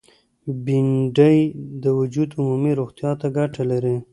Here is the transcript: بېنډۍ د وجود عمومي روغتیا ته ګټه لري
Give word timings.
بېنډۍ 0.65 1.37
د 1.83 1.85
وجود 1.99 2.29
عمومي 2.39 2.71
روغتیا 2.79 3.11
ته 3.19 3.27
ګټه 3.37 3.63
لري 3.71 3.97